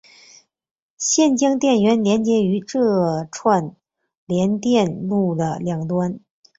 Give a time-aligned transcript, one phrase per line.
[0.97, 3.75] 现将电源连接于这串
[4.25, 6.19] 联电路的两端。